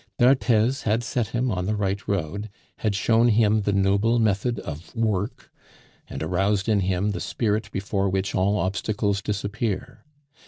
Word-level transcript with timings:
D'Arthez 0.17 0.81
had 0.81 1.03
set 1.03 1.27
him 1.27 1.51
on 1.51 1.67
the 1.67 1.75
right 1.75 2.07
road, 2.07 2.49
had 2.77 2.95
shown 2.95 3.27
him 3.27 3.61
the 3.61 3.71
noble 3.71 4.17
method 4.17 4.57
of 4.61 4.95
work, 4.95 5.51
and 6.07 6.23
aroused 6.23 6.67
in 6.67 6.79
him 6.79 7.11
the 7.11 7.21
spirit 7.21 7.71
before 7.71 8.09
which 8.09 8.33
all 8.33 8.57
obstacles 8.57 9.21
disappear. 9.21 10.03